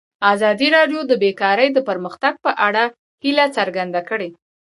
[0.33, 2.83] ازادي راډیو د بیکاري د پرمختګ په اړه
[3.23, 4.29] هیله څرګنده کړې.